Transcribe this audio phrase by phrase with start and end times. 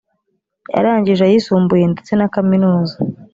[0.73, 2.95] yarangije ayisumbuye ndetse na kaminuza